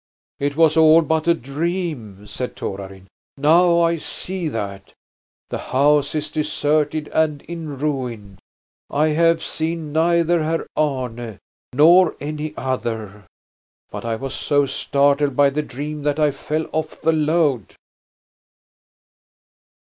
[0.39, 3.05] "It was all but a dream," said Torarin;
[3.37, 4.93] "now I see that.
[5.51, 8.39] The house is deserted and in ruin.
[8.89, 11.37] I have seen neither Herr Arne
[11.71, 13.27] nor any other.
[13.91, 17.75] But I was so startled by the dream that I fell off the load."